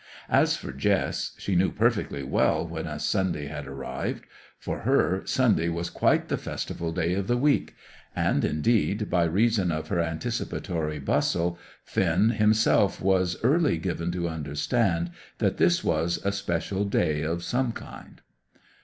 [0.31, 4.25] As for Jess, she knew perfectly well when a Sunday had arrived.
[4.57, 7.75] For her, Sunday was quite the festival day of the week;
[8.15, 15.11] and, indeed, by reason of her anticipatory bustle, Finn himself was early given to understand
[15.37, 18.21] that this was a special day of some kind.